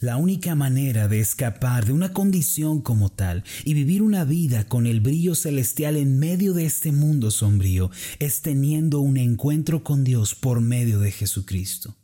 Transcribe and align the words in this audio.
La 0.00 0.16
única 0.16 0.54
manera 0.54 1.08
de 1.08 1.20
escapar 1.20 1.84
de 1.84 1.92
una 1.92 2.14
condición 2.14 2.80
como 2.80 3.10
tal 3.10 3.44
y 3.64 3.74
vivir 3.74 4.00
una 4.02 4.24
vida 4.24 4.64
con 4.66 4.86
el 4.86 5.02
brillo 5.02 5.34
celestial 5.34 5.94
en 5.96 6.18
medio 6.18 6.54
de 6.54 6.64
este 6.64 6.90
mundo 6.90 7.30
sombrío 7.30 7.90
es 8.18 8.40
teniendo 8.40 9.00
un 9.00 9.18
encuentro 9.18 9.84
con 9.84 10.02
Dios 10.02 10.34
por 10.34 10.62
medio 10.62 11.00
de 11.00 11.10
Jesucristo. 11.10 11.96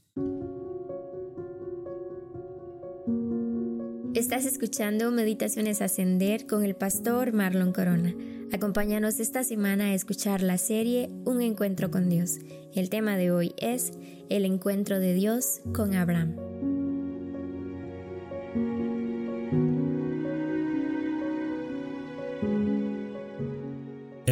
Estás 4.14 4.44
escuchando 4.44 5.10
Meditaciones 5.10 5.80
Ascender 5.80 6.46
con 6.46 6.64
el 6.64 6.76
pastor 6.76 7.32
Marlon 7.32 7.72
Corona. 7.72 8.14
Acompáñanos 8.52 9.20
esta 9.20 9.42
semana 9.42 9.86
a 9.86 9.94
escuchar 9.94 10.42
la 10.42 10.58
serie 10.58 11.08
Un 11.24 11.40
encuentro 11.40 11.90
con 11.90 12.10
Dios. 12.10 12.40
El 12.74 12.90
tema 12.90 13.16
de 13.16 13.30
hoy 13.30 13.54
es 13.56 13.92
el 14.28 14.44
encuentro 14.44 14.98
de 15.00 15.14
Dios 15.14 15.62
con 15.72 15.94
Abraham. 15.94 16.45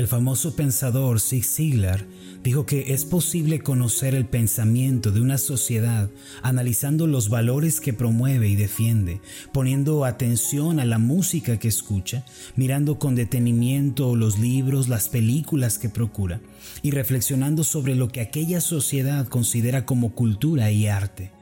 El 0.05 0.09
famoso 0.09 0.55
pensador 0.55 1.19
Zig 1.19 1.47
Ziglar 1.47 2.05
dijo 2.43 2.67
que 2.67 2.93
es 2.93 3.07
posible 3.07 3.61
conocer 3.61 4.15
el 4.15 4.27
pensamiento 4.27 5.11
de 5.11 5.23
una 5.23 5.39
sociedad 5.39 6.11
analizando 6.43 7.07
los 7.07 7.31
valores 7.31 7.81
que 7.81 7.95
promueve 7.95 8.49
y 8.49 8.55
defiende, 8.55 9.23
poniendo 9.51 10.05
atención 10.05 10.79
a 10.79 10.85
la 10.85 10.99
música 10.99 11.59
que 11.59 11.69
escucha, 11.69 12.27
mirando 12.55 12.99
con 12.99 13.15
detenimiento 13.15 14.15
los 14.15 14.39
libros, 14.39 14.89
las 14.89 15.09
películas 15.09 15.79
que 15.79 15.89
procura 15.89 16.43
y 16.83 16.91
reflexionando 16.91 17.65
sobre 17.65 17.95
lo 17.95 18.09
que 18.09 18.21
aquella 18.21 18.61
sociedad 18.61 19.27
considera 19.27 19.87
como 19.87 20.15
cultura 20.15 20.71
y 20.71 20.87
arte. 20.87 21.33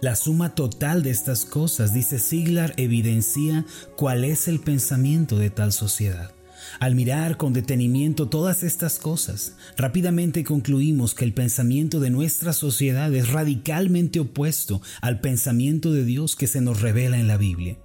La 0.00 0.16
suma 0.16 0.56
total 0.56 1.04
de 1.04 1.10
estas 1.10 1.44
cosas, 1.44 1.94
dice 1.94 2.18
Ziglar, 2.18 2.74
evidencia 2.78 3.64
cuál 3.96 4.24
es 4.24 4.48
el 4.48 4.58
pensamiento 4.58 5.38
de 5.38 5.50
tal 5.50 5.72
sociedad. 5.72 6.32
Al 6.80 6.94
mirar 6.94 7.36
con 7.36 7.52
detenimiento 7.52 8.28
todas 8.28 8.62
estas 8.62 8.98
cosas, 8.98 9.56
rápidamente 9.76 10.44
concluimos 10.44 11.14
que 11.14 11.24
el 11.24 11.34
pensamiento 11.34 12.00
de 12.00 12.10
nuestra 12.10 12.52
sociedad 12.52 13.12
es 13.14 13.28
radicalmente 13.28 14.20
opuesto 14.20 14.80
al 15.00 15.20
pensamiento 15.20 15.92
de 15.92 16.04
Dios 16.04 16.36
que 16.36 16.46
se 16.46 16.60
nos 16.60 16.80
revela 16.80 17.18
en 17.18 17.26
la 17.26 17.36
Biblia. 17.36 17.78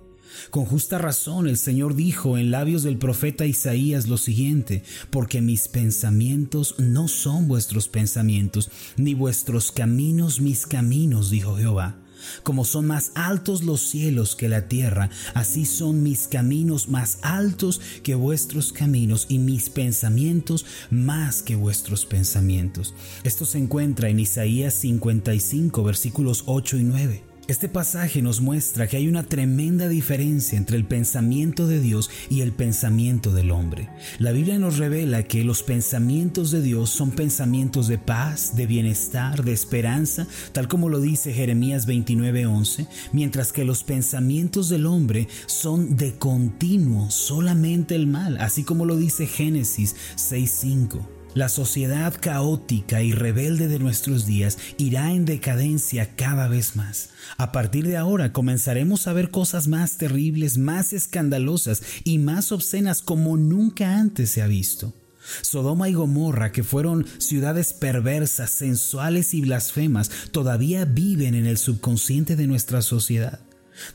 Con 0.50 0.66
justa 0.66 0.98
razón 0.98 1.48
el 1.48 1.58
Señor 1.58 1.96
dijo 1.96 2.38
en 2.38 2.52
labios 2.52 2.84
del 2.84 2.98
profeta 2.98 3.46
Isaías 3.46 4.08
lo 4.08 4.18
siguiente, 4.18 4.84
porque 5.10 5.42
mis 5.42 5.68
pensamientos 5.68 6.76
no 6.80 7.08
son 7.08 7.48
vuestros 7.48 7.88
pensamientos, 7.88 8.72
ni 8.98 9.14
vuestros 9.14 9.72
caminos 9.72 10.42
mis 10.42 10.66
caminos, 10.66 11.30
dijo 11.30 11.56
Jehová. 11.56 12.03
Como 12.44 12.66
son 12.66 12.86
más 12.86 13.12
altos 13.16 13.64
los 13.64 13.82
cielos 13.82 14.36
que 14.36 14.50
la 14.50 14.68
tierra, 14.68 15.10
así 15.34 15.66
son 15.66 16.04
mis 16.04 16.28
caminos 16.28 16.90
más 16.90 17.18
altos 17.22 17.82
que 18.04 18.16
vuestros 18.16 18.74
caminos 18.74 19.26
y 19.30 19.40
mis 19.40 19.70
pensamientos 19.70 20.66
más 20.90 21.42
que 21.42 21.56
vuestros 21.56 22.06
pensamientos. 22.06 22.94
Esto 23.24 23.46
se 23.46 23.58
encuentra 23.58 24.10
en 24.10 24.20
Isaías 24.20 24.74
55 24.74 25.84
versículos 25.84 26.44
8 26.48 26.78
y 26.78 26.84
9. 26.84 27.33
Este 27.46 27.68
pasaje 27.68 28.22
nos 28.22 28.40
muestra 28.40 28.88
que 28.88 28.96
hay 28.96 29.10
una 29.10 29.24
tremenda 29.24 29.90
diferencia 29.90 30.58
entre 30.58 30.78
el 30.78 30.86
pensamiento 30.86 31.68
de 31.68 31.82
Dios 31.82 32.10
y 32.30 32.40
el 32.40 32.54
pensamiento 32.54 33.34
del 33.34 33.52
hombre. 33.52 33.90
La 34.18 34.32
Biblia 34.32 34.58
nos 34.58 34.78
revela 34.78 35.24
que 35.24 35.44
los 35.44 35.62
pensamientos 35.62 36.52
de 36.52 36.62
Dios 36.62 36.90
son 36.90 37.12
pensamientos 37.12 37.90
de 37.90 37.98
paz, 37.98 38.56
de 38.56 38.66
bienestar, 38.66 39.44
de 39.44 39.52
esperanza, 39.52 40.26
tal 40.54 40.70
como 40.70 40.88
lo 40.88 41.02
dice 41.02 41.34
Jeremías 41.34 41.86
29:11, 41.86 42.88
mientras 43.12 43.52
que 43.52 43.66
los 43.66 43.84
pensamientos 43.84 44.70
del 44.70 44.86
hombre 44.86 45.28
son 45.46 45.98
de 45.98 46.14
continuo, 46.14 47.12
solamente 47.12 47.94
el 47.94 48.08
mal, 48.08 48.38
así 48.38 48.64
como 48.64 48.86
lo 48.86 48.96
dice 48.96 49.28
Génesis 49.28 49.98
6:5. 50.16 51.23
La 51.36 51.50
sociedad 51.50 52.14
caótica 52.20 53.02
y 53.02 53.12
rebelde 53.12 53.68
de 53.68 53.80
nuestros 53.80 54.28
días 54.28 54.60
irá 54.78 55.12
en 55.12 55.26
decadencia 55.26 56.16
cada 56.16 56.48
vez 56.48 56.76
más. 56.76 57.10
A 57.38 57.52
partir 57.52 57.88
de 57.88 57.98
ahora 57.98 58.32
comenzaremos 58.32 59.08
a 59.08 59.14
ver 59.14 59.32
cosas 59.32 59.68
más 59.68 59.98
terribles, 59.98 60.60
más 60.60 60.94
escandalosas 60.94 61.82
y 62.04 62.20
más 62.20 62.52
obscenas 62.52 63.02
como 63.02 63.36
nunca 63.36 63.98
antes 63.98 64.30
se 64.30 64.44
ha 64.44 64.48
visto. 64.48 64.94
Sodoma 65.42 65.90
y 65.90 65.94
Gomorra, 65.94 66.52
que 66.52 66.64
fueron 66.64 67.08
ciudades 67.18 67.74
perversas, 67.74 68.52
sensuales 68.52 69.34
y 69.34 69.42
blasfemas, 69.42 70.12
todavía 70.32 70.86
viven 70.86 71.34
en 71.34 71.48
el 71.48 71.58
subconsciente 71.58 72.36
de 72.36 72.46
nuestra 72.46 72.84
sociedad. 72.84 73.40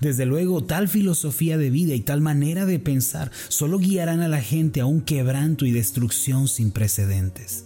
Desde 0.01 0.27
luego, 0.27 0.65
tal 0.65 0.89
filosofía 0.89 1.59
de 1.59 1.71
vida 1.71 1.95
y 1.95 2.01
tal 2.01 2.21
manera 2.21 2.67
de 2.67 2.79
pensar 2.79 3.31
solo 3.49 3.79
guiarán 3.79 4.21
a 4.21 4.29
la 4.29 4.41
gente 4.41 4.81
a 4.81 4.87
un 4.87 5.01
quebranto 5.01 5.67
y 5.67 5.71
destrucción 5.71 6.49
sin 6.49 6.71
precedentes. 6.71 7.65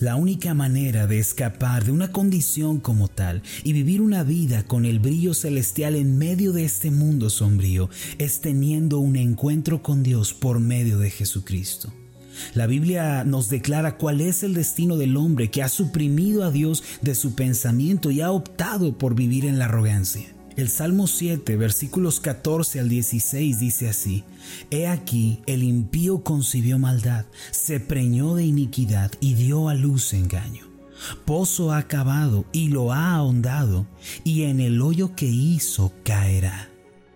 La 0.00 0.16
única 0.16 0.54
manera 0.54 1.06
de 1.06 1.18
escapar 1.18 1.84
de 1.84 1.92
una 1.92 2.10
condición 2.10 2.80
como 2.80 3.08
tal 3.08 3.42
y 3.64 3.74
vivir 3.74 4.00
una 4.00 4.22
vida 4.22 4.62
con 4.62 4.86
el 4.86 4.98
brillo 4.98 5.34
celestial 5.34 5.94
en 5.94 6.16
medio 6.16 6.52
de 6.52 6.64
este 6.64 6.90
mundo 6.90 7.28
sombrío 7.28 7.90
es 8.16 8.40
teniendo 8.40 8.98
un 8.98 9.16
encuentro 9.16 9.82
con 9.82 10.02
Dios 10.02 10.32
por 10.32 10.58
medio 10.58 10.98
de 10.98 11.10
Jesucristo. 11.10 11.92
La 12.54 12.66
Biblia 12.66 13.24
nos 13.24 13.50
declara 13.50 13.98
cuál 13.98 14.22
es 14.22 14.42
el 14.42 14.54
destino 14.54 14.96
del 14.96 15.18
hombre 15.18 15.50
que 15.50 15.62
ha 15.62 15.68
suprimido 15.68 16.44
a 16.44 16.50
Dios 16.50 16.82
de 17.02 17.14
su 17.14 17.34
pensamiento 17.34 18.10
y 18.10 18.22
ha 18.22 18.30
optado 18.30 18.96
por 18.96 19.14
vivir 19.14 19.44
en 19.44 19.58
la 19.58 19.66
arrogancia. 19.66 20.34
El 20.56 20.68
Salmo 20.68 21.06
7, 21.06 21.56
versículos 21.56 22.20
14 22.20 22.80
al 22.80 22.88
16 22.88 23.60
dice 23.60 23.88
así, 23.88 24.24
He 24.70 24.88
aquí, 24.88 25.40
el 25.46 25.62
impío 25.62 26.22
concibió 26.22 26.78
maldad, 26.78 27.24
se 27.52 27.80
preñó 27.80 28.34
de 28.34 28.44
iniquidad 28.44 29.12
y 29.20 29.34
dio 29.34 29.68
a 29.68 29.74
luz 29.74 30.12
engaño. 30.12 30.66
Pozo 31.24 31.72
ha 31.72 31.84
cavado 31.84 32.44
y 32.52 32.68
lo 32.68 32.92
ha 32.92 33.14
ahondado, 33.14 33.86
y 34.24 34.42
en 34.42 34.60
el 34.60 34.82
hoyo 34.82 35.14
que 35.14 35.26
hizo 35.26 35.92
caerá. 36.04 36.68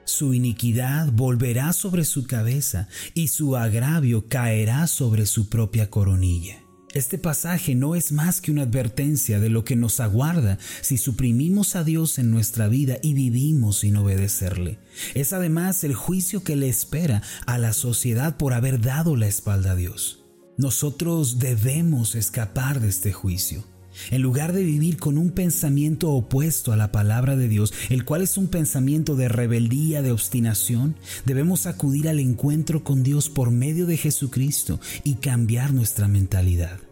Su 0.05 0.33
iniquidad 0.33 1.11
volverá 1.13 1.73
sobre 1.73 2.05
su 2.05 2.27
cabeza, 2.27 2.89
y 3.15 3.29
su 3.29 3.57
agravio 3.57 4.29
caerá 4.29 4.87
sobre 4.87 5.27
su 5.27 5.49
propia 5.49 5.91
coronilla. 5.91 6.64
Este 6.95 7.19
pasaje 7.19 7.75
no 7.75 7.97
es 7.97 8.13
más 8.13 8.41
que 8.41 8.53
una 8.53 8.63
advertencia 8.63 9.41
de 9.41 9.49
lo 9.49 9.65
que 9.65 9.75
nos 9.75 9.99
aguarda 9.99 10.59
si 10.81 10.97
suprimimos 10.97 11.75
a 11.75 11.83
Dios 11.83 12.19
en 12.21 12.31
nuestra 12.31 12.69
vida 12.69 12.99
y 13.03 13.15
vivimos 13.15 13.79
sin 13.79 13.97
obedecerle. 13.97 14.79
Es 15.15 15.33
además 15.33 15.83
el 15.83 15.95
juicio 15.95 16.45
que 16.45 16.55
le 16.55 16.69
espera 16.69 17.23
a 17.47 17.59
la 17.59 17.73
sociedad 17.73 18.37
por 18.37 18.53
haber 18.53 18.81
dado 18.81 19.17
la 19.17 19.27
espalda 19.27 19.73
a 19.73 19.77
Dios. 19.77 20.23
Nosotros 20.57 21.41
debemos 21.41 22.15
escapar 22.15 22.81
de 22.81 22.91
este 22.91 23.13
juicio. 23.13 23.65
En 24.11 24.23
lugar 24.23 24.53
de 24.53 24.63
vivir 24.63 24.97
con 24.99 25.19
un 25.19 25.31
pensamiento 25.31 26.11
opuesto 26.11 26.73
a 26.73 26.77
la 26.77 26.93
palabra 26.93 27.37
de 27.37 27.49
Dios, 27.49 27.73
el 27.91 28.05
cual 28.05 28.23
es 28.23 28.39
un 28.39 28.49
pensamiento 28.49 29.17
de 29.17 29.29
rebeldía, 29.29 30.03
de 30.03 30.13
obstinación, 30.13 30.97
debemos 31.25 31.67
acudir 31.67 32.09
al 32.09 32.21
encuentro 32.21 32.85
con 32.85 33.03
Dios 33.03 33.29
por 33.29 33.51
medio 33.51 33.87
de 33.87 33.97
Jesucristo 33.97 34.81
y 35.03 35.15
cambiar 35.15 35.73
nuestra 35.73 36.09
mentalidad. 36.09 36.84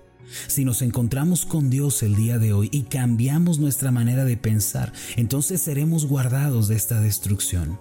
Si 0.46 0.64
nos 0.64 0.82
encontramos 0.82 1.46
con 1.46 1.70
Dios 1.70 2.02
el 2.02 2.14
día 2.14 2.38
de 2.38 2.52
hoy 2.52 2.68
y 2.72 2.82
cambiamos 2.82 3.58
nuestra 3.58 3.90
manera 3.90 4.24
de 4.24 4.36
pensar, 4.36 4.92
entonces 5.16 5.60
seremos 5.60 6.06
guardados 6.06 6.68
de 6.68 6.76
esta 6.76 7.00
destrucción. 7.00 7.78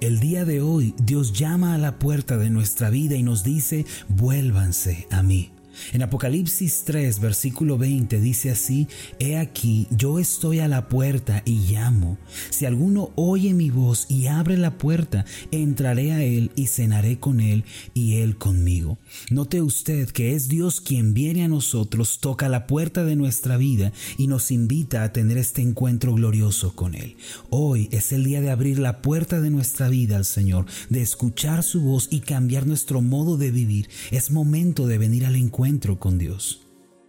El 0.00 0.18
día 0.18 0.44
de 0.44 0.60
hoy 0.60 0.94
Dios 1.00 1.32
llama 1.32 1.74
a 1.74 1.78
la 1.78 1.98
puerta 1.98 2.36
de 2.36 2.50
nuestra 2.50 2.90
vida 2.90 3.14
y 3.14 3.22
nos 3.22 3.44
dice, 3.44 3.86
vuélvanse 4.08 5.06
a 5.10 5.22
mí. 5.22 5.52
En 5.92 6.02
Apocalipsis 6.02 6.84
3, 6.84 7.20
versículo 7.20 7.78
20 7.78 8.20
dice 8.20 8.50
así, 8.50 8.88
He 9.18 9.36
aquí, 9.36 9.86
yo 9.90 10.18
estoy 10.18 10.60
a 10.60 10.68
la 10.68 10.88
puerta 10.88 11.42
y 11.44 11.72
llamo. 11.72 12.18
Si 12.50 12.66
alguno 12.66 13.10
oye 13.16 13.54
mi 13.54 13.70
voz 13.70 14.06
y 14.08 14.26
abre 14.26 14.56
la 14.56 14.78
puerta, 14.78 15.24
entraré 15.50 16.12
a 16.12 16.22
él 16.22 16.50
y 16.56 16.66
cenaré 16.66 17.18
con 17.18 17.40
él 17.40 17.64
y 17.94 18.16
él 18.16 18.36
conmigo. 18.36 18.98
Note 19.30 19.62
usted 19.62 20.10
que 20.10 20.34
es 20.34 20.48
Dios 20.48 20.80
quien 20.80 21.14
viene 21.14 21.44
a 21.44 21.48
nosotros, 21.48 22.18
toca 22.20 22.48
la 22.48 22.66
puerta 22.66 23.04
de 23.04 23.16
nuestra 23.16 23.56
vida 23.56 23.92
y 24.16 24.26
nos 24.26 24.50
invita 24.50 25.02
a 25.02 25.12
tener 25.12 25.38
este 25.38 25.62
encuentro 25.62 26.14
glorioso 26.14 26.74
con 26.74 26.94
Él. 26.94 27.16
Hoy 27.50 27.88
es 27.92 28.12
el 28.12 28.24
día 28.24 28.40
de 28.40 28.50
abrir 28.50 28.78
la 28.78 29.02
puerta 29.02 29.40
de 29.40 29.50
nuestra 29.50 29.88
vida 29.88 30.16
al 30.16 30.24
Señor, 30.24 30.66
de 30.88 31.02
escuchar 31.02 31.62
su 31.62 31.80
voz 31.80 32.08
y 32.10 32.20
cambiar 32.20 32.66
nuestro 32.66 33.00
modo 33.00 33.36
de 33.36 33.50
vivir. 33.50 33.88
Es 34.10 34.30
momento 34.30 34.86
de 34.86 34.98
venir 34.98 35.26
al 35.26 35.36
encuentro 35.62 36.00
con 36.00 36.18
Dios. 36.18 36.66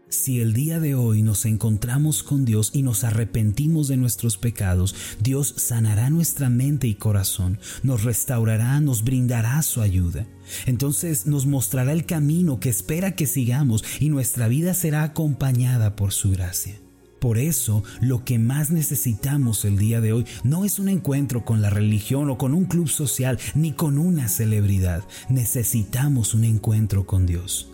Si 0.10 0.40
el 0.40 0.54
día 0.54 0.80
de 0.80 0.94
hoy 0.94 1.24
nos 1.24 1.46
encontramos 1.46 2.22
con 2.22 2.46
Dios 2.46 2.70
y 2.72 2.84
nos 2.84 3.04
arrepentimos 3.04 3.88
de 3.88 3.98
nuestros 3.98 4.38
pecados, 4.38 4.94
Dios 5.20 5.56
sanará 5.58 6.12
nuestra 6.12 6.52
mente 6.52 6.86
y 6.86 6.94
corazón, 6.94 7.58
nos 7.82 8.04
restaurará, 8.04 8.80
nos 8.80 9.04
brindará 9.04 9.60
su 9.64 9.82
ayuda. 9.82 10.28
Entonces 10.68 11.26
nos 11.26 11.48
mostrará 11.48 11.94
el 11.94 12.06
camino 12.06 12.60
que 12.60 12.70
espera 12.70 13.16
que 13.16 13.26
sigamos 13.26 13.84
y 14.00 14.10
nuestra 14.10 14.48
vida 14.48 14.76
será 14.76 15.02
acompañada 15.02 15.96
por 15.96 16.14
su 16.14 16.30
gracia. 16.30 16.76
Por 17.20 17.40
eso, 17.40 17.84
lo 18.02 18.24
que 18.24 18.38
más 18.38 18.70
necesitamos 18.70 19.66
el 19.66 19.80
día 19.80 20.00
de 20.00 20.14
hoy 20.14 20.26
no 20.44 20.64
es 20.64 20.78
un 20.78 20.90
encuentro 20.90 21.44
con 21.44 21.64
la 21.64 21.72
religión 21.72 22.30
o 22.30 22.38
con 22.38 22.54
un 22.54 22.66
club 22.66 22.88
social, 22.88 23.40
ni 23.56 23.72
con 23.72 23.98
una 23.98 24.28
celebridad. 24.28 25.04
Necesitamos 25.28 26.36
un 26.36 26.44
encuentro 26.44 27.08
con 27.08 27.26
Dios. 27.26 27.73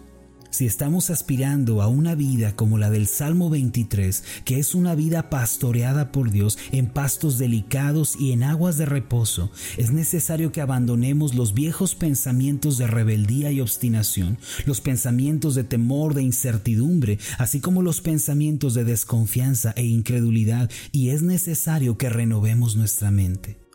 Si 0.51 0.65
estamos 0.65 1.11
aspirando 1.11 1.81
a 1.81 1.87
una 1.87 2.15
vida 2.15 2.55
como 2.55 2.79
la 2.79 2.89
del 2.89 3.07
Salmo 3.07 3.51
23, 3.51 4.23
que 4.45 4.57
es 4.57 4.73
una 4.73 4.95
vida 4.95 5.29
pastoreada 5.29 6.11
por 6.11 6.31
Dios 6.31 6.57
en 6.71 6.87
pastos 6.87 7.37
delicados 7.37 8.15
y 8.19 8.31
en 8.31 8.41
aguas 8.41 8.77
de 8.77 8.87
reposo, 8.87 9.51
es 9.77 9.91
necesario 9.91 10.51
que 10.51 10.61
abandonemos 10.61 11.35
los 11.35 11.53
viejos 11.53 11.93
pensamientos 11.93 12.79
de 12.79 12.87
rebeldía 12.87 13.51
y 13.51 13.61
obstinación, 13.61 14.39
los 14.65 14.81
pensamientos 14.81 15.53
de 15.53 15.63
temor, 15.63 16.15
de 16.15 16.23
incertidumbre, 16.23 17.19
así 17.37 17.59
como 17.59 17.83
los 17.83 18.01
pensamientos 18.01 18.73
de 18.73 18.85
desconfianza 18.85 19.73
e 19.75 19.85
incredulidad, 19.85 20.71
y 20.91 21.09
es 21.09 21.21
necesario 21.21 21.97
que 21.97 22.09
renovemos 22.09 22.75
nuestra 22.75 23.11
mente. 23.11 23.68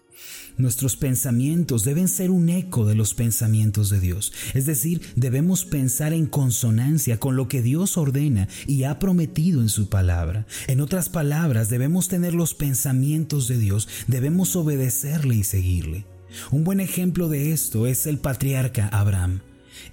Nuestros 0.57 0.97
pensamientos 0.97 1.83
deben 1.83 2.07
ser 2.07 2.31
un 2.31 2.49
eco 2.49 2.87
de 2.87 2.95
los 2.95 3.15
pensamientos 3.15 3.91
de 3.91 3.99
Dios. 3.99 4.33
Es 4.55 4.67
decir, 4.67 5.01
debemos 5.17 5.65
pensar 5.65 6.13
en 6.13 6.27
consonancia 6.27 7.19
con 7.19 7.35
lo 7.35 7.49
que 7.49 7.61
Dios 7.61 7.99
ordena 7.99 8.49
y 8.67 8.85
ha 8.85 9.01
prometido 9.01 9.61
en 9.63 9.69
su 9.69 9.89
palabra. 9.89 10.47
En 10.69 10.81
otras 10.81 11.09
palabras, 11.09 11.71
debemos 11.71 12.07
tener 12.07 12.35
los 12.35 12.55
pensamientos 12.55 13.49
de 13.49 13.59
Dios, 13.59 13.89
debemos 14.07 14.55
obedecerle 14.55 15.35
y 15.35 15.45
seguirle. 15.45 16.07
Un 16.53 16.63
buen 16.63 16.79
ejemplo 16.81 17.29
de 17.29 17.53
esto 17.53 17.89
es 17.89 18.07
el 18.07 18.19
patriarca 18.19 18.89
Abraham. 18.89 19.41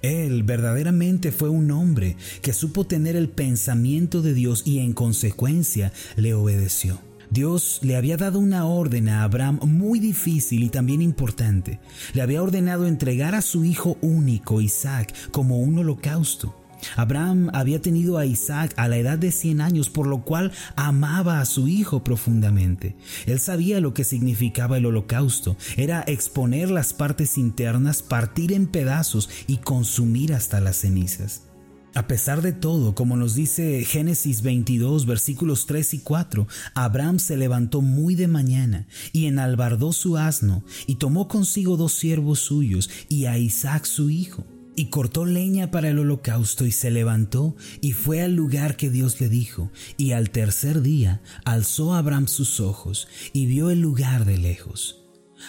Él 0.00 0.44
verdaderamente 0.44 1.32
fue 1.32 1.48
un 1.48 1.70
hombre 1.72 2.16
que 2.40 2.52
supo 2.52 2.86
tener 2.86 3.16
el 3.16 3.28
pensamiento 3.28 4.22
de 4.22 4.34
Dios 4.34 4.62
y 4.64 4.78
en 4.78 4.92
consecuencia 4.92 5.92
le 6.16 6.34
obedeció. 6.34 7.00
Dios 7.32 7.80
le 7.82 7.96
había 7.96 8.18
dado 8.18 8.38
una 8.38 8.66
orden 8.66 9.08
a 9.08 9.22
Abraham 9.22 9.58
muy 9.62 10.00
difícil 10.00 10.64
y 10.64 10.68
también 10.68 11.00
importante. 11.00 11.80
Le 12.12 12.20
había 12.20 12.42
ordenado 12.42 12.86
entregar 12.86 13.34
a 13.34 13.40
su 13.40 13.64
hijo 13.64 13.96
único, 14.02 14.60
Isaac, 14.60 15.14
como 15.30 15.56
un 15.56 15.78
holocausto. 15.78 16.54
Abraham 16.94 17.48
había 17.54 17.80
tenido 17.80 18.18
a 18.18 18.26
Isaac 18.26 18.74
a 18.76 18.86
la 18.86 18.98
edad 18.98 19.16
de 19.16 19.32
100 19.32 19.62
años, 19.62 19.88
por 19.88 20.06
lo 20.06 20.24
cual 20.24 20.52
amaba 20.76 21.40
a 21.40 21.46
su 21.46 21.68
hijo 21.68 22.04
profundamente. 22.04 22.96
Él 23.24 23.40
sabía 23.40 23.80
lo 23.80 23.94
que 23.94 24.04
significaba 24.04 24.76
el 24.76 24.84
holocausto. 24.84 25.56
Era 25.78 26.04
exponer 26.06 26.70
las 26.70 26.92
partes 26.92 27.38
internas, 27.38 28.02
partir 28.02 28.52
en 28.52 28.66
pedazos 28.66 29.30
y 29.46 29.56
consumir 29.56 30.34
hasta 30.34 30.60
las 30.60 30.76
cenizas. 30.76 31.44
A 31.94 32.06
pesar 32.06 32.40
de 32.40 32.52
todo, 32.52 32.94
como 32.94 33.18
nos 33.18 33.34
dice 33.34 33.84
Génesis 33.84 34.40
22, 34.40 35.04
versículos 35.04 35.66
3 35.66 35.94
y 35.94 35.98
4, 35.98 36.48
Abraham 36.72 37.18
se 37.18 37.36
levantó 37.36 37.82
muy 37.82 38.14
de 38.14 38.28
mañana 38.28 38.86
y 39.12 39.26
enalbardó 39.26 39.92
su 39.92 40.16
asno 40.16 40.64
y 40.86 40.94
tomó 40.94 41.28
consigo 41.28 41.76
dos 41.76 41.92
siervos 41.92 42.38
suyos 42.38 42.88
y 43.10 43.26
a 43.26 43.36
Isaac 43.36 43.84
su 43.84 44.08
hijo. 44.08 44.46
Y 44.74 44.86
cortó 44.86 45.26
leña 45.26 45.70
para 45.70 45.90
el 45.90 45.98
holocausto 45.98 46.64
y 46.64 46.72
se 46.72 46.90
levantó 46.90 47.56
y 47.82 47.92
fue 47.92 48.22
al 48.22 48.34
lugar 48.34 48.76
que 48.76 48.88
Dios 48.88 49.20
le 49.20 49.28
dijo. 49.28 49.70
Y 49.98 50.12
al 50.12 50.30
tercer 50.30 50.80
día 50.80 51.20
alzó 51.44 51.92
Abraham 51.92 52.26
sus 52.26 52.58
ojos 52.58 53.06
y 53.34 53.44
vio 53.44 53.68
el 53.68 53.82
lugar 53.82 54.24
de 54.24 54.38
lejos. 54.38 55.01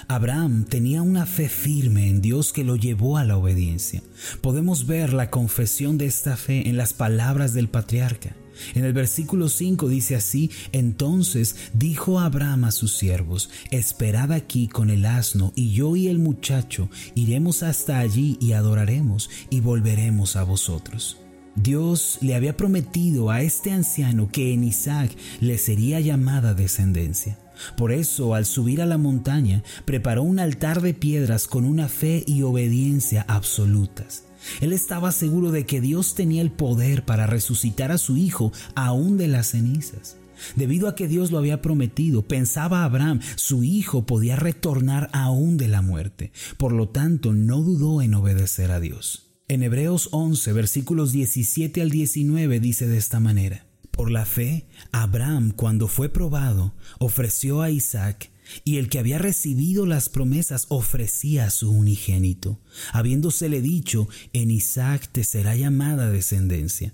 Abraham 0.07 0.65
tenía 0.65 1.01
una 1.01 1.25
fe 1.25 1.49
firme 1.49 2.09
en 2.09 2.21
Dios 2.21 2.53
que 2.53 2.63
lo 2.63 2.75
llevó 2.75 3.17
a 3.17 3.23
la 3.23 3.37
obediencia. 3.37 4.01
Podemos 4.41 4.85
ver 4.87 5.13
la 5.13 5.29
confesión 5.29 5.97
de 5.97 6.05
esta 6.05 6.37
fe 6.37 6.67
en 6.69 6.77
las 6.77 6.93
palabras 6.93 7.53
del 7.53 7.69
patriarca. 7.69 8.35
En 8.75 8.85
el 8.85 8.93
versículo 8.93 9.49
5 9.49 9.87
dice 9.89 10.15
así, 10.15 10.51
entonces 10.71 11.55
dijo 11.73 12.19
Abraham 12.19 12.65
a 12.65 12.71
sus 12.71 12.95
siervos, 12.95 13.49
esperad 13.71 14.31
aquí 14.31 14.67
con 14.67 14.89
el 14.89 15.05
asno, 15.05 15.51
y 15.55 15.71
yo 15.71 15.95
y 15.95 16.07
el 16.07 16.19
muchacho 16.19 16.89
iremos 17.15 17.63
hasta 17.63 17.99
allí 17.99 18.37
y 18.39 18.53
adoraremos, 18.53 19.29
y 19.49 19.59
volveremos 19.59 20.35
a 20.35 20.43
vosotros. 20.43 21.17
Dios 21.55 22.17
le 22.21 22.35
había 22.35 22.57
prometido 22.57 23.29
a 23.29 23.41
este 23.41 23.71
anciano 23.71 24.29
que 24.31 24.53
en 24.53 24.63
Isaac 24.63 25.11
le 25.39 25.57
sería 25.57 25.99
llamada 25.99 26.53
descendencia. 26.53 27.37
Por 27.77 27.91
eso, 27.91 28.35
al 28.35 28.45
subir 28.45 28.81
a 28.81 28.85
la 28.85 28.97
montaña, 28.97 29.63
preparó 29.85 30.23
un 30.23 30.39
altar 30.39 30.81
de 30.81 30.94
piedras 30.94 31.47
con 31.47 31.65
una 31.65 31.88
fe 31.88 32.23
y 32.27 32.41
obediencia 32.44 33.25
absolutas. 33.27 34.25
Él 34.61 34.73
estaba 34.73 35.11
seguro 35.11 35.51
de 35.51 35.65
que 35.65 35.81
Dios 35.81 36.15
tenía 36.15 36.41
el 36.41 36.51
poder 36.51 37.05
para 37.05 37.27
resucitar 37.27 37.91
a 37.91 37.97
su 37.97 38.17
hijo 38.17 38.51
aún 38.75 39.17
de 39.17 39.27
las 39.27 39.51
cenizas. 39.51 40.17
Debido 40.55 40.88
a 40.88 40.95
que 40.95 41.07
Dios 41.07 41.31
lo 41.31 41.38
había 41.38 41.61
prometido, 41.61 42.23
pensaba 42.23 42.83
Abraham, 42.83 43.21
su 43.35 43.63
hijo 43.63 44.05
podía 44.05 44.35
retornar 44.35 45.09
aún 45.13 45.57
de 45.57 45.67
la 45.67 45.81
muerte. 45.81 46.31
Por 46.57 46.73
lo 46.73 46.89
tanto, 46.89 47.33
no 47.33 47.61
dudó 47.61 48.01
en 48.01 48.13
obedecer 48.13 48.71
a 48.71 48.79
Dios. 48.79 49.29
En 49.47 49.63
Hebreos 49.63 50.09
11, 50.11 50.53
versículos 50.53 51.11
17 51.11 51.81
al 51.81 51.89
19 51.89 52.59
dice 52.59 52.88
de 52.88 52.97
esta 52.97 53.19
manera. 53.19 53.65
Por 53.95 54.09
la 54.09 54.25
fe, 54.25 54.65
Abraham, 54.91 55.51
cuando 55.51 55.87
fue 55.87 56.09
probado, 56.09 56.73
ofreció 56.97 57.61
a 57.61 57.69
Isaac, 57.69 58.31
y 58.63 58.77
el 58.77 58.89
que 58.89 58.97
había 58.97 59.19
recibido 59.19 59.85
las 59.85 60.09
promesas 60.09 60.65
ofrecía 60.69 61.45
a 61.45 61.51
su 61.51 61.69
unigénito, 61.69 62.59
habiéndosele 62.91 63.61
dicho, 63.61 64.09
en 64.33 64.49
Isaac 64.49 65.09
te 65.11 65.23
será 65.23 65.55
llamada 65.55 66.09
descendencia, 66.09 66.91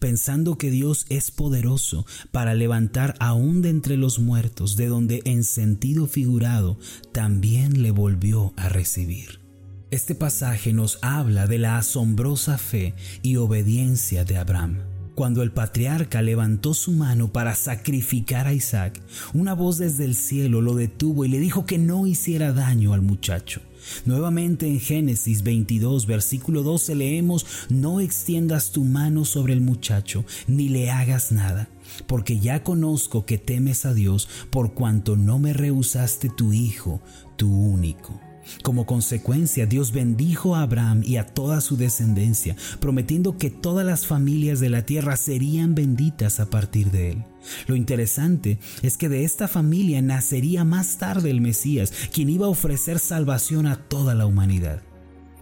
pensando 0.00 0.58
que 0.58 0.72
Dios 0.72 1.06
es 1.08 1.30
poderoso 1.30 2.04
para 2.32 2.54
levantar 2.54 3.14
aún 3.20 3.62
de 3.62 3.68
entre 3.70 3.96
los 3.96 4.18
muertos, 4.18 4.74
de 4.74 4.88
donde 4.88 5.22
en 5.26 5.44
sentido 5.44 6.08
figurado 6.08 6.80
también 7.12 7.80
le 7.80 7.92
volvió 7.92 8.52
a 8.56 8.68
recibir. 8.68 9.40
Este 9.92 10.16
pasaje 10.16 10.72
nos 10.72 10.98
habla 11.00 11.46
de 11.46 11.58
la 11.58 11.78
asombrosa 11.78 12.58
fe 12.58 12.94
y 13.22 13.36
obediencia 13.36 14.24
de 14.24 14.36
Abraham. 14.36 14.89
Cuando 15.20 15.42
el 15.42 15.52
patriarca 15.52 16.22
levantó 16.22 16.72
su 16.72 16.92
mano 16.92 17.30
para 17.30 17.54
sacrificar 17.54 18.46
a 18.46 18.54
Isaac, 18.54 19.02
una 19.34 19.52
voz 19.52 19.76
desde 19.76 20.06
el 20.06 20.14
cielo 20.14 20.62
lo 20.62 20.74
detuvo 20.74 21.26
y 21.26 21.28
le 21.28 21.38
dijo 21.38 21.66
que 21.66 21.76
no 21.76 22.06
hiciera 22.06 22.54
daño 22.54 22.94
al 22.94 23.02
muchacho. 23.02 23.60
Nuevamente 24.06 24.66
en 24.66 24.80
Génesis 24.80 25.42
22, 25.42 26.06
versículo 26.06 26.62
12 26.62 26.94
leemos, 26.94 27.44
no 27.68 28.00
extiendas 28.00 28.70
tu 28.70 28.82
mano 28.86 29.26
sobre 29.26 29.52
el 29.52 29.60
muchacho, 29.60 30.24
ni 30.46 30.70
le 30.70 30.90
hagas 30.90 31.32
nada, 31.32 31.68
porque 32.06 32.38
ya 32.40 32.62
conozco 32.62 33.26
que 33.26 33.36
temes 33.36 33.84
a 33.84 33.92
Dios 33.92 34.26
por 34.48 34.72
cuanto 34.72 35.16
no 35.16 35.38
me 35.38 35.52
rehusaste 35.52 36.30
tu 36.30 36.54
hijo, 36.54 37.02
tu 37.36 37.54
único. 37.54 38.29
Como 38.62 38.86
consecuencia, 38.86 39.66
Dios 39.66 39.92
bendijo 39.92 40.56
a 40.56 40.62
Abraham 40.62 41.02
y 41.04 41.16
a 41.16 41.26
toda 41.26 41.60
su 41.60 41.76
descendencia, 41.76 42.56
prometiendo 42.80 43.38
que 43.38 43.50
todas 43.50 43.86
las 43.86 44.06
familias 44.06 44.60
de 44.60 44.70
la 44.70 44.86
tierra 44.86 45.16
serían 45.16 45.74
benditas 45.74 46.40
a 46.40 46.50
partir 46.50 46.90
de 46.90 47.12
él. 47.12 47.24
Lo 47.66 47.76
interesante 47.76 48.58
es 48.82 48.96
que 48.96 49.08
de 49.08 49.24
esta 49.24 49.48
familia 49.48 50.02
nacería 50.02 50.64
más 50.64 50.98
tarde 50.98 51.30
el 51.30 51.40
Mesías, 51.40 51.92
quien 52.12 52.28
iba 52.28 52.46
a 52.46 52.50
ofrecer 52.50 52.98
salvación 52.98 53.66
a 53.66 53.76
toda 53.76 54.14
la 54.14 54.26
humanidad. 54.26 54.82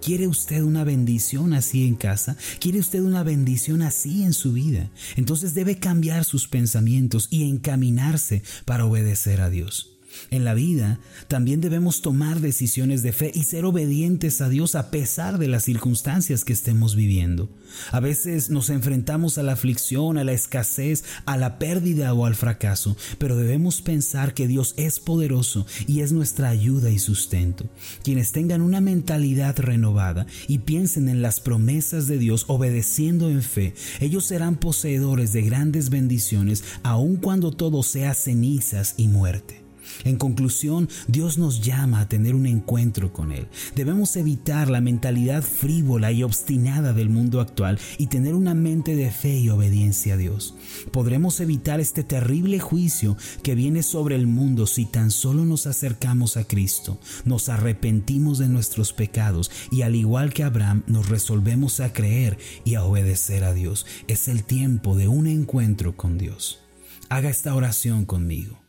¿Quiere 0.00 0.28
usted 0.28 0.62
una 0.62 0.84
bendición 0.84 1.52
así 1.52 1.86
en 1.86 1.96
casa? 1.96 2.36
¿Quiere 2.60 2.78
usted 2.78 3.00
una 3.00 3.24
bendición 3.24 3.82
así 3.82 4.22
en 4.22 4.32
su 4.32 4.52
vida? 4.52 4.90
Entonces 5.16 5.54
debe 5.54 5.78
cambiar 5.78 6.24
sus 6.24 6.46
pensamientos 6.46 7.26
y 7.30 7.48
encaminarse 7.48 8.42
para 8.64 8.84
obedecer 8.84 9.40
a 9.40 9.50
Dios. 9.50 9.97
En 10.30 10.44
la 10.44 10.54
vida 10.54 11.00
también 11.28 11.60
debemos 11.60 12.02
tomar 12.02 12.40
decisiones 12.40 13.02
de 13.02 13.12
fe 13.12 13.30
y 13.34 13.44
ser 13.44 13.64
obedientes 13.64 14.40
a 14.40 14.48
Dios 14.48 14.74
a 14.74 14.90
pesar 14.90 15.38
de 15.38 15.48
las 15.48 15.64
circunstancias 15.64 16.44
que 16.44 16.52
estemos 16.52 16.94
viviendo. 16.94 17.48
A 17.92 18.00
veces 18.00 18.50
nos 18.50 18.70
enfrentamos 18.70 19.38
a 19.38 19.42
la 19.42 19.52
aflicción, 19.52 20.18
a 20.18 20.24
la 20.24 20.32
escasez, 20.32 21.04
a 21.26 21.36
la 21.36 21.58
pérdida 21.58 22.12
o 22.14 22.26
al 22.26 22.34
fracaso, 22.34 22.96
pero 23.18 23.36
debemos 23.36 23.82
pensar 23.82 24.34
que 24.34 24.48
Dios 24.48 24.74
es 24.76 25.00
poderoso 25.00 25.66
y 25.86 26.00
es 26.00 26.12
nuestra 26.12 26.48
ayuda 26.48 26.90
y 26.90 26.98
sustento. 26.98 27.68
Quienes 28.02 28.32
tengan 28.32 28.62
una 28.62 28.80
mentalidad 28.80 29.58
renovada 29.58 30.26
y 30.46 30.58
piensen 30.58 31.08
en 31.08 31.22
las 31.22 31.40
promesas 31.40 32.06
de 32.06 32.18
Dios 32.18 32.44
obedeciendo 32.48 33.30
en 33.30 33.42
fe, 33.42 33.74
ellos 34.00 34.24
serán 34.24 34.56
poseedores 34.56 35.32
de 35.32 35.42
grandes 35.42 35.90
bendiciones 35.90 36.64
aun 36.82 37.16
cuando 37.16 37.50
todo 37.52 37.82
sea 37.82 38.14
cenizas 38.14 38.94
y 38.96 39.08
muerte. 39.08 39.67
En 40.04 40.16
conclusión, 40.16 40.88
Dios 41.06 41.38
nos 41.38 41.60
llama 41.60 42.00
a 42.00 42.08
tener 42.08 42.34
un 42.34 42.46
encuentro 42.46 43.12
con 43.12 43.32
Él. 43.32 43.48
Debemos 43.74 44.16
evitar 44.16 44.70
la 44.70 44.80
mentalidad 44.80 45.42
frívola 45.42 46.12
y 46.12 46.22
obstinada 46.22 46.92
del 46.92 47.10
mundo 47.10 47.40
actual 47.40 47.78
y 47.98 48.06
tener 48.06 48.34
una 48.34 48.54
mente 48.54 48.96
de 48.96 49.10
fe 49.10 49.38
y 49.38 49.48
obediencia 49.48 50.14
a 50.14 50.16
Dios. 50.16 50.54
Podremos 50.92 51.40
evitar 51.40 51.80
este 51.80 52.02
terrible 52.02 52.58
juicio 52.58 53.16
que 53.42 53.54
viene 53.54 53.82
sobre 53.82 54.16
el 54.16 54.26
mundo 54.26 54.66
si 54.66 54.84
tan 54.84 55.10
solo 55.10 55.44
nos 55.44 55.66
acercamos 55.66 56.36
a 56.36 56.44
Cristo, 56.44 57.00
nos 57.24 57.48
arrepentimos 57.48 58.38
de 58.38 58.48
nuestros 58.48 58.92
pecados 58.92 59.50
y 59.70 59.82
al 59.82 59.94
igual 59.94 60.32
que 60.32 60.44
Abraham 60.44 60.82
nos 60.86 61.08
resolvemos 61.08 61.80
a 61.80 61.92
creer 61.92 62.38
y 62.64 62.74
a 62.74 62.84
obedecer 62.84 63.44
a 63.44 63.54
Dios. 63.54 63.86
Es 64.06 64.28
el 64.28 64.44
tiempo 64.44 64.96
de 64.96 65.08
un 65.08 65.26
encuentro 65.26 65.96
con 65.96 66.18
Dios. 66.18 66.60
haga 67.08 67.30
esta 67.30 67.54
oración 67.54 68.04
conmigo. 68.04 68.67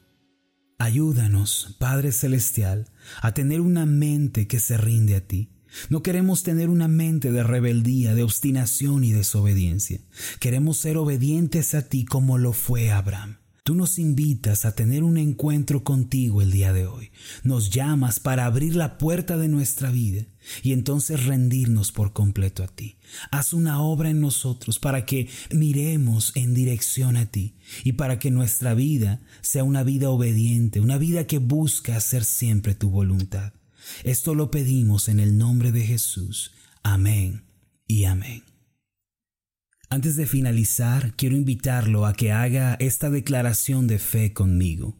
Ayúdanos, 0.82 1.76
Padre 1.78 2.14
Celestial, 2.14 2.88
a 3.22 3.34
tener 3.34 3.60
una 3.60 3.86
mente 3.86 4.48
que 4.48 4.62
se 4.62 4.78
rinde 4.78 5.18
a 5.18 5.28
ti. 5.28 5.50
No 5.90 6.02
queremos 6.02 6.42
tener 6.42 6.70
una 6.70 6.88
mente 6.88 7.34
de 7.34 7.44
rebeldía, 7.44 8.16
de 8.16 8.24
obstinación 8.24 9.04
y 9.04 9.12
desobediencia. 9.12 10.00
Queremos 10.40 10.78
ser 10.78 10.96
obedientes 10.96 11.76
a 11.76 11.82
ti 11.82 12.06
como 12.06 12.38
lo 12.38 12.54
fue 12.54 12.92
Abraham. 12.92 13.40
Tú 13.70 13.76
nos 13.76 14.00
invitas 14.00 14.66
a 14.66 14.74
tener 14.74 15.04
un 15.04 15.20
encuentro 15.20 15.84
contigo 15.84 16.42
el 16.42 16.50
día 16.50 16.74
de 16.74 16.88
hoy. 16.88 17.12
Nos 17.44 17.70
llamas 17.70 18.20
para 18.20 18.48
abrir 18.48 18.76
la 18.76 18.98
puerta 18.98 19.38
de 19.38 19.48
nuestra 19.48 19.92
vida 19.92 20.26
y 20.64 20.74
entonces 20.74 21.28
rendirnos 21.28 21.92
por 21.92 22.12
completo 22.12 22.64
a 22.64 22.68
ti. 22.68 22.96
Haz 23.30 23.54
una 23.54 23.80
obra 23.80 24.10
en 24.10 24.22
nosotros 24.22 24.80
para 24.80 25.06
que 25.06 25.30
miremos 25.52 26.32
en 26.34 26.56
dirección 26.56 27.16
a 27.16 27.28
ti 27.28 27.58
y 27.84 27.92
para 27.92 28.18
que 28.18 28.32
nuestra 28.32 28.74
vida 28.74 29.22
sea 29.42 29.64
una 29.64 29.84
vida 29.84 30.10
obediente, 30.10 30.80
una 30.80 30.98
vida 30.98 31.28
que 31.28 31.38
busca 31.38 31.96
hacer 31.96 32.24
siempre 32.24 32.74
tu 32.74 32.90
voluntad. 32.90 33.54
Esto 34.04 34.34
lo 34.34 34.50
pedimos 34.50 35.10
en 35.10 35.20
el 35.20 35.38
nombre 35.38 35.72
de 35.72 35.86
Jesús. 35.86 36.54
Amén 36.82 37.44
y 37.86 38.06
amén. 38.06 38.49
Antes 39.92 40.16
de 40.16 40.28
finalizar, 40.28 41.16
quiero 41.16 41.36
invitarlo 41.36 42.06
a 42.06 42.14
que 42.14 42.32
haga 42.32 42.76
esta 42.76 43.10
declaración 43.10 43.88
de 43.88 43.98
fe 43.98 44.34
conmigo. 44.34 44.96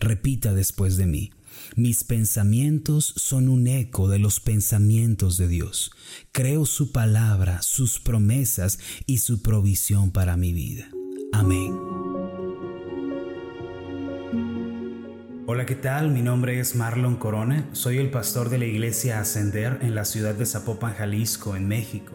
Repita 0.00 0.54
después 0.54 0.96
de 0.96 1.04
mí. 1.04 1.30
Mis 1.76 2.04
pensamientos 2.04 3.12
son 3.18 3.50
un 3.50 3.66
eco 3.66 4.08
de 4.08 4.18
los 4.18 4.40
pensamientos 4.40 5.36
de 5.36 5.46
Dios. 5.46 5.90
Creo 6.32 6.64
su 6.64 6.90
palabra, 6.90 7.60
sus 7.60 8.00
promesas 8.00 8.78
y 9.04 9.18
su 9.18 9.42
provisión 9.42 10.10
para 10.10 10.38
mi 10.38 10.54
vida. 10.54 10.88
Amén. 11.34 11.78
Hola, 15.46 15.66
¿qué 15.66 15.74
tal? 15.74 16.10
Mi 16.10 16.22
nombre 16.22 16.60
es 16.60 16.74
Marlon 16.76 17.16
Corona. 17.16 17.68
Soy 17.72 17.98
el 17.98 18.10
pastor 18.10 18.48
de 18.48 18.56
la 18.56 18.64
iglesia 18.64 19.20
Ascender 19.20 19.80
en 19.82 19.94
la 19.94 20.06
ciudad 20.06 20.34
de 20.34 20.46
Zapopan, 20.46 20.94
Jalisco, 20.94 21.56
en 21.56 21.68
México. 21.68 22.14